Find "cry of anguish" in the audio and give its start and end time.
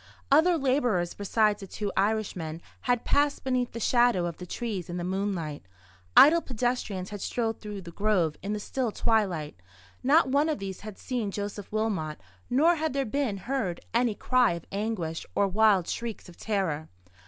14.15-15.23